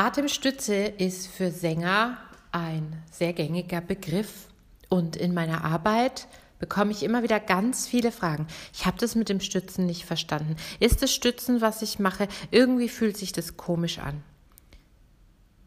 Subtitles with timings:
[0.00, 2.16] Atemstütze ist für Sänger
[2.52, 4.48] ein sehr gängiger Begriff
[4.88, 6.26] und in meiner Arbeit
[6.58, 8.46] bekomme ich immer wieder ganz viele Fragen.
[8.72, 10.56] Ich habe das mit dem Stützen nicht verstanden.
[10.78, 12.28] Ist das Stützen, was ich mache?
[12.50, 14.22] Irgendwie fühlt sich das komisch an.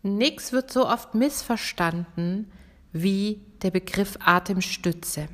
[0.02, 2.52] Nix wird so oft missverstanden
[2.92, 5.28] wie der Begriff Atemstütze.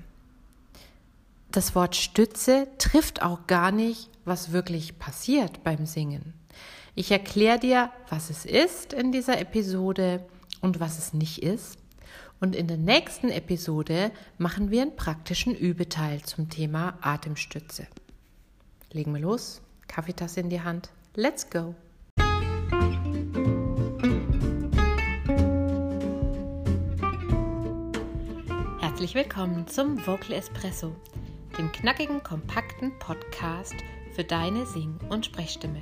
[1.52, 6.34] Das Wort Stütze trifft auch gar nicht, was wirklich passiert beim Singen.
[7.00, 10.28] Ich erkläre dir, was es ist in dieser Episode
[10.60, 11.78] und was es nicht ist.
[12.42, 17.88] Und in der nächsten Episode machen wir einen praktischen Übeteil zum Thema Atemstütze.
[18.92, 20.90] Legen wir los, Kaffeetasse in die Hand.
[21.16, 21.74] Let's go!
[28.82, 30.94] Herzlich willkommen zum Vocal Espresso,
[31.58, 33.76] dem knackigen, kompakten Podcast
[34.14, 35.82] für deine Sing- und Sprechstimme.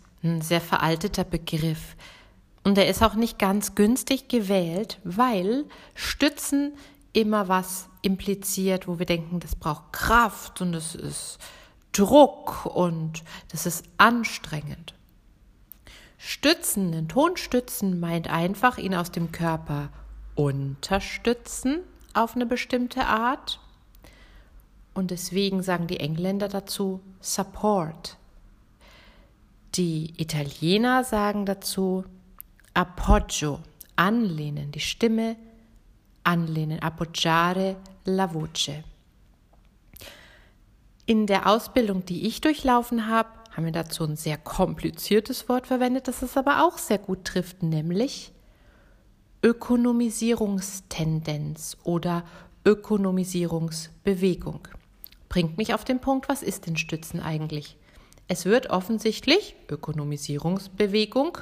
[0.23, 1.95] ein sehr veralteter Begriff.
[2.63, 6.73] Und er ist auch nicht ganz günstig gewählt, weil Stützen
[7.13, 11.39] immer was impliziert, wo wir denken, das braucht Kraft und das ist
[11.91, 14.93] Druck und das ist anstrengend.
[16.17, 19.89] Stützen, ein Tonstützen meint einfach ihn aus dem Körper
[20.35, 21.79] unterstützen
[22.13, 23.59] auf eine bestimmte Art.
[24.93, 28.17] Und deswegen sagen die Engländer dazu Support.
[29.75, 32.03] Die Italiener sagen dazu
[32.73, 33.59] appoggio,
[33.95, 35.37] anlehnen, die Stimme
[36.23, 38.71] anlehnen, appoggiare la voce.
[41.05, 46.07] In der Ausbildung, die ich durchlaufen habe, haben wir dazu ein sehr kompliziertes Wort verwendet,
[46.07, 48.31] das es aber auch sehr gut trifft, nämlich
[49.43, 52.23] Ökonomisierungstendenz oder
[52.65, 54.67] Ökonomisierungsbewegung.
[55.29, 57.75] Bringt mich auf den Punkt, was ist denn Stützen eigentlich?
[58.31, 61.39] Es wird offensichtlich Ökonomisierungsbewegung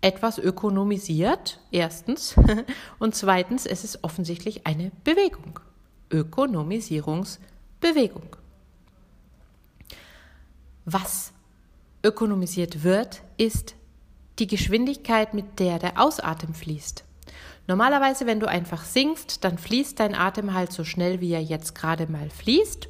[0.00, 2.36] etwas ökonomisiert, erstens,
[3.00, 5.58] und zweitens, es ist offensichtlich eine Bewegung.
[6.12, 8.36] Ökonomisierungsbewegung.
[10.84, 11.32] Was
[12.04, 13.74] ökonomisiert wird, ist
[14.38, 17.02] die Geschwindigkeit, mit der der Ausatem fließt.
[17.66, 21.74] Normalerweise, wenn du einfach singst, dann fließt dein Atem halt so schnell, wie er jetzt
[21.74, 22.86] gerade mal fließt.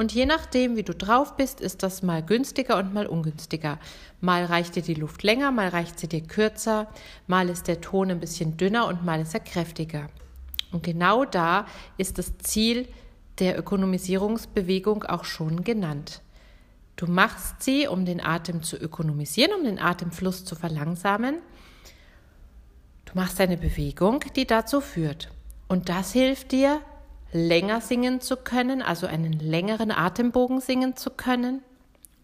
[0.00, 3.78] Und je nachdem, wie du drauf bist, ist das mal günstiger und mal ungünstiger.
[4.22, 6.88] Mal reicht dir die Luft länger, mal reicht sie dir kürzer,
[7.26, 10.08] mal ist der Ton ein bisschen dünner und mal ist er kräftiger.
[10.72, 11.66] Und genau da
[11.98, 12.88] ist das Ziel
[13.40, 16.22] der Ökonomisierungsbewegung auch schon genannt.
[16.96, 21.42] Du machst sie, um den Atem zu ökonomisieren, um den Atemfluss zu verlangsamen.
[23.04, 25.30] Du machst eine Bewegung, die dazu führt.
[25.68, 26.80] Und das hilft dir,
[27.32, 31.62] länger singen zu können, also einen längeren Atembogen singen zu können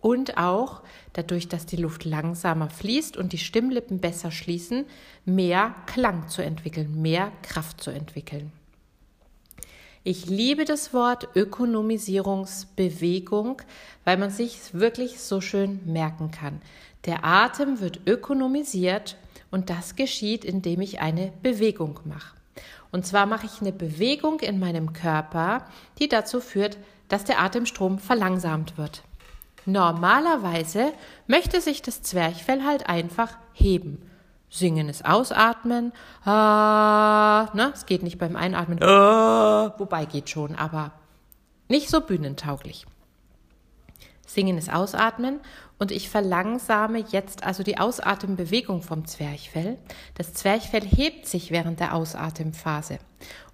[0.00, 0.82] und auch
[1.14, 4.84] dadurch, dass die Luft langsamer fließt und die Stimmlippen besser schließen,
[5.24, 8.52] mehr Klang zu entwickeln, mehr Kraft zu entwickeln.
[10.04, 13.62] Ich liebe das Wort Ökonomisierungsbewegung,
[14.04, 16.62] weil man sich wirklich so schön merken kann.
[17.06, 19.16] Der Atem wird ökonomisiert
[19.50, 22.35] und das geschieht, indem ich eine Bewegung mache.
[22.96, 25.66] Und zwar mache ich eine Bewegung in meinem Körper,
[25.98, 29.02] die dazu führt, dass der Atemstrom verlangsamt wird.
[29.66, 30.94] Normalerweise
[31.26, 34.10] möchte sich das Zwerchfell halt einfach heben.
[34.48, 35.92] Singen ist Ausatmen.
[36.24, 37.70] Ah, ne?
[37.74, 38.82] Es geht nicht beim Einatmen.
[38.82, 40.92] Ah, wobei geht schon, aber
[41.68, 42.86] nicht so bühnentauglich.
[44.26, 45.40] Singen ist Ausatmen
[45.78, 49.78] und ich verlangsame jetzt also die Ausatembewegung vom Zwerchfell.
[50.14, 52.98] Das Zwerchfell hebt sich während der Ausatemphase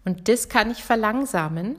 [0.04, 1.76] und das kann ich verlangsamen,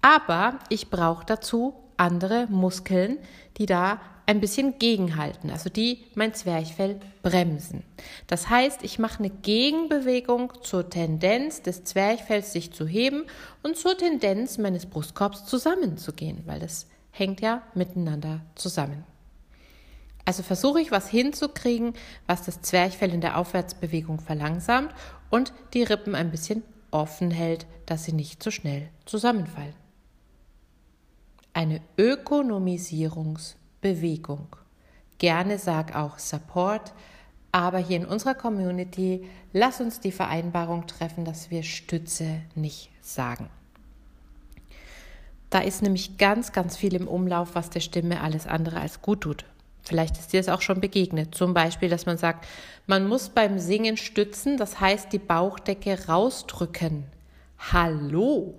[0.00, 3.18] aber ich brauche dazu andere Muskeln,
[3.58, 4.00] die da
[4.30, 7.82] ein bisschen gegenhalten, also die mein Zwerchfell bremsen.
[8.28, 13.24] Das heißt, ich mache eine Gegenbewegung zur Tendenz des Zwerchfells sich zu heben
[13.64, 19.04] und zur Tendenz meines Brustkorbs zusammenzugehen, weil das hängt ja miteinander zusammen.
[20.24, 21.92] Also versuche ich was hinzukriegen,
[22.26, 24.94] was das Zwerchfell in der Aufwärtsbewegung verlangsamt
[25.30, 29.74] und die Rippen ein bisschen offen hält, dass sie nicht so schnell zusammenfallen.
[31.52, 34.56] Eine Ökonomisierungsbewegung.
[35.18, 36.94] Gerne sag auch Support,
[37.52, 43.50] Aber hier in unserer Community, lass uns die Vereinbarung treffen, dass wir Stütze nicht sagen.
[45.50, 49.22] Da ist nämlich ganz, ganz viel im Umlauf, was der Stimme alles andere als gut
[49.22, 49.44] tut.
[49.82, 51.34] Vielleicht ist dir es auch schon begegnet.
[51.34, 52.46] Zum Beispiel, dass man sagt,
[52.86, 57.04] man muss beim Singen stützen, das heißt die Bauchdecke rausdrücken.
[57.72, 58.54] Hallo!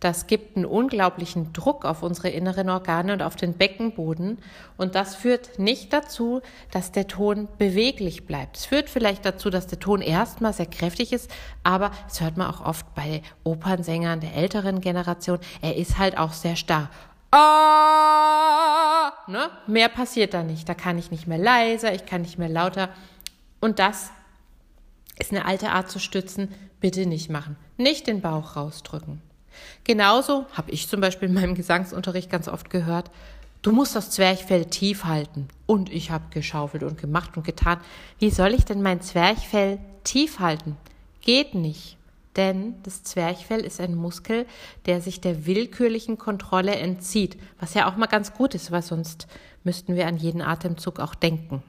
[0.00, 4.38] Das gibt einen unglaublichen Druck auf unsere inneren Organe und auf den Beckenboden.
[4.78, 8.56] Und das führt nicht dazu, dass der Ton beweglich bleibt.
[8.56, 11.30] Es führt vielleicht dazu, dass der Ton erstmal sehr kräftig ist,
[11.62, 15.38] aber das hört man auch oft bei Opernsängern der älteren Generation.
[15.60, 16.88] Er ist halt auch sehr starr.
[17.30, 19.50] Ah, ne?
[19.66, 20.66] Mehr passiert da nicht.
[20.66, 22.88] Da kann ich nicht mehr leiser, ich kann nicht mehr lauter.
[23.60, 24.10] Und das
[25.18, 26.48] ist eine alte Art zu stützen.
[26.80, 27.56] Bitte nicht machen.
[27.76, 29.20] Nicht den Bauch rausdrücken.
[29.84, 33.10] Genauso habe ich zum Beispiel in meinem Gesangsunterricht ganz oft gehört,
[33.62, 35.48] du musst das Zwerchfell tief halten.
[35.66, 37.78] Und ich habe geschaufelt und gemacht und getan.
[38.18, 40.76] Wie soll ich denn mein Zwerchfell tief halten?
[41.20, 41.96] Geht nicht.
[42.36, 44.46] Denn das Zwerchfell ist ein Muskel,
[44.86, 49.26] der sich der willkürlichen Kontrolle entzieht, was ja auch mal ganz gut ist, weil sonst
[49.64, 51.62] müssten wir an jeden Atemzug auch denken.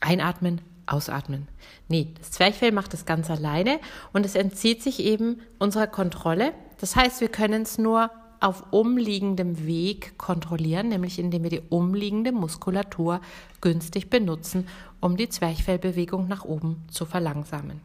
[0.00, 0.60] Einatmen,
[0.92, 1.48] ausatmen.
[1.88, 3.80] Nee, das Zwerchfell macht das ganz alleine
[4.12, 6.52] und es entzieht sich eben unserer Kontrolle.
[6.80, 8.10] Das heißt, wir können es nur
[8.40, 13.20] auf umliegendem Weg kontrollieren, nämlich indem wir die umliegende Muskulatur
[13.60, 14.66] günstig benutzen,
[15.00, 17.80] um die Zwerchfellbewegung nach oben zu verlangsamen.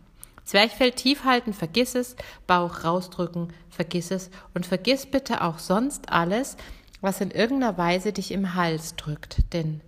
[0.45, 2.15] Zwerchfell tief halten, vergiss es,
[2.48, 6.57] Bauch rausdrücken, vergiss es und vergiss bitte auch sonst alles,
[7.01, 9.81] was in irgendeiner Weise dich im Hals drückt, denn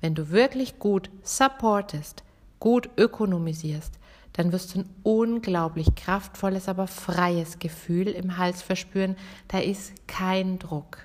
[0.00, 2.22] wenn du wirklich gut supportest,
[2.64, 3.98] gut ökonomisierst,
[4.32, 9.16] dann wirst du ein unglaublich kraftvolles, aber freies Gefühl im Hals verspüren.
[9.48, 10.96] Da ist kein Druck.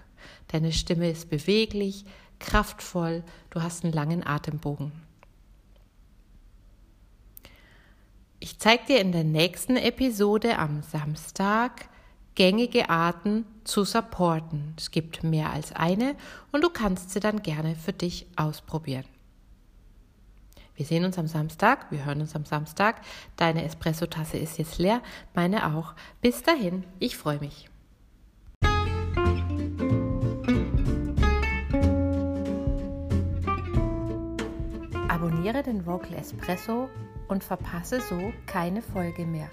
[0.48, 2.06] Deine Stimme ist beweglich,
[2.40, 4.94] kraftvoll, du hast einen langen Atembogen.
[8.40, 11.90] Ich zeige dir in der nächsten Episode am Samstag
[12.36, 14.76] gängige Arten zu supporten.
[14.78, 16.16] Es gibt mehr als eine
[16.54, 19.04] und du kannst sie dann gerne für dich ausprobieren.
[20.80, 23.02] Wir sehen uns am Samstag, wir hören uns am Samstag.
[23.36, 25.02] Deine Espresso-Tasse ist jetzt leer,
[25.36, 25.94] meine auch.
[26.22, 27.70] Bis dahin, ich freue mich.
[35.10, 36.88] Abonniere den Vocal Espresso
[37.28, 39.50] und verpasse so keine Folge mehr.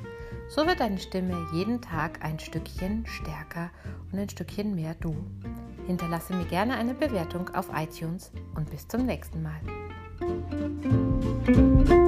[0.48, 3.70] So wird deine Stimme jeden Tag ein Stückchen stärker
[4.12, 5.16] und ein Stückchen mehr du.
[5.88, 9.60] Hinterlasse mir gerne eine Bewertung auf iTunes und bis zum nächsten Mal.
[11.46, 12.05] Thank you.